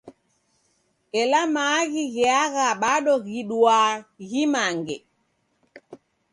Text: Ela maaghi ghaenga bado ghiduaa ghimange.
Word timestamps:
Ela 1.21 1.41
maaghi 1.53 2.03
ghaenga 2.15 2.67
bado 2.81 3.13
ghiduaa 3.25 3.91
ghimange. 4.29 4.97